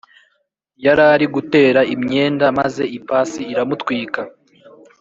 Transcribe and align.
yarari 0.85 1.25
gutera 1.35 1.79
imyenda 1.93 2.45
maze 2.59 2.83
ipasi 2.97 3.41
iramutwika 3.53 4.21